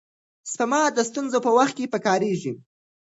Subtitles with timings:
[0.51, 2.53] سپما د ستونزو په وخت کې پکارېږي.